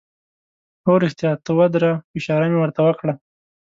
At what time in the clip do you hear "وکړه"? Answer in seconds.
2.87-3.13